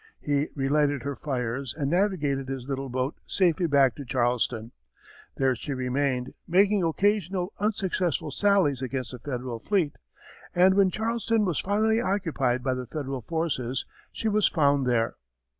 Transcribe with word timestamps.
He 0.19 0.47
relighted 0.55 1.03
her 1.03 1.15
fires 1.15 1.75
and 1.75 1.91
navigated 1.91 2.49
his 2.49 2.67
little 2.67 2.89
boat 2.89 3.19
safely 3.27 3.67
back 3.67 3.93
to 3.97 4.03
Charleston. 4.03 4.71
There 5.37 5.53
she 5.55 5.73
remained, 5.75 6.33
making 6.47 6.81
occasional 6.81 7.53
unsuccessful 7.59 8.31
sallies 8.31 8.81
against 8.81 9.11
the 9.11 9.19
Federal 9.19 9.59
fleet, 9.59 9.97
and 10.55 10.73
when 10.73 10.89
Charleston 10.89 11.45
was 11.45 11.59
finally 11.59 12.01
occupied 12.01 12.63
by 12.63 12.73
the 12.73 12.87
Federal 12.87 13.21
forces, 13.21 13.85
she 14.11 14.27
was 14.27 14.47
found 14.47 14.87
there. 14.87 15.17